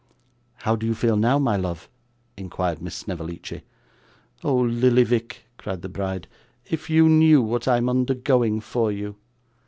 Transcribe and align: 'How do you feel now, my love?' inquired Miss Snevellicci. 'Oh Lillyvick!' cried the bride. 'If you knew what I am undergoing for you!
'How 0.63 0.75
do 0.75 0.87
you 0.87 0.95
feel 0.95 1.15
now, 1.15 1.37
my 1.37 1.55
love?' 1.57 1.87
inquired 2.35 2.81
Miss 2.81 2.95
Snevellicci. 2.95 3.61
'Oh 4.43 4.57
Lillyvick!' 4.63 5.45
cried 5.59 5.83
the 5.83 5.89
bride. 5.89 6.27
'If 6.65 6.89
you 6.89 7.07
knew 7.07 7.39
what 7.39 7.67
I 7.67 7.77
am 7.77 7.87
undergoing 7.87 8.61
for 8.61 8.91
you! 8.91 9.17